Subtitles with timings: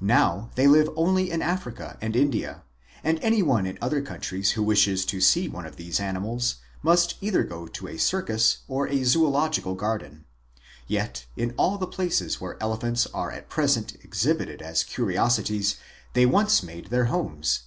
[0.00, 2.62] Now they live only in Africa and India,
[3.02, 7.20] and any one in other countries who wishes to see one of these animals must
[7.20, 10.24] go either to a circus or a zoolog ical garden.
[10.86, 15.78] Yet, in all the places where elephants are at present exhibited as curiosities,
[16.12, 17.62] they once made their homes.